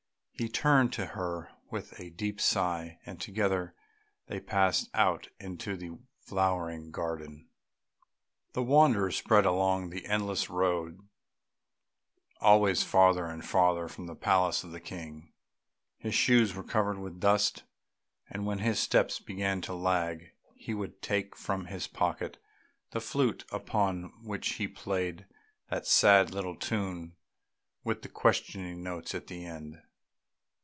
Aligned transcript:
He 0.33 0.49
turned 0.49 0.91
to 0.93 1.05
her 1.05 1.51
with 1.69 1.99
a 1.99 2.09
deep 2.09 2.41
sigh, 2.41 2.97
and 3.05 3.21
together 3.21 3.75
they 4.25 4.39
passed 4.39 4.89
out 4.91 5.27
into 5.39 5.77
the 5.77 5.99
flowering 6.19 6.89
garden. 6.89 7.47
The 8.53 8.63
wanderer 8.63 9.11
sped 9.11 9.45
along 9.45 9.91
the 9.91 10.07
endless 10.07 10.49
road 10.49 11.07
always 12.39 12.81
farther 12.81 13.27
and 13.27 13.45
farther 13.45 13.87
from 13.87 14.07
the 14.07 14.15
palace 14.15 14.63
of 14.63 14.71
the 14.71 14.79
King. 14.79 15.31
His 15.99 16.15
shoes 16.15 16.55
were 16.55 16.63
covered 16.63 16.97
with 16.97 17.19
dust, 17.19 17.61
and 18.27 18.43
when 18.43 18.57
his 18.57 18.79
steps 18.79 19.19
began 19.19 19.61
to 19.61 19.75
lag 19.75 20.31
he 20.55 20.73
would 20.73 21.03
take 21.03 21.35
from 21.35 21.65
his 21.67 21.85
pocket 21.85 22.39
the 22.89 22.99
flute 22.99 23.45
upon 23.51 24.05
which 24.23 24.53
he 24.53 24.67
played 24.67 25.27
that 25.69 25.85
sad 25.85 26.31
little 26.31 26.55
tune 26.55 27.15
with 27.83 28.01
the 28.01 28.09
questioning 28.09 28.81
notes 28.81 29.13
at 29.13 29.27
the 29.27 29.45
end. 29.45 29.83